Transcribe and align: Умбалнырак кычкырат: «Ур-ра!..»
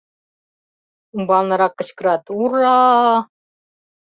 Умбалнырак 1.15 1.73
кычкырат: 1.79 2.23
«Ур-ра!..» 2.41 2.77